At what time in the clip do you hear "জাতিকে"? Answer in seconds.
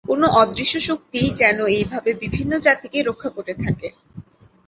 2.59-2.99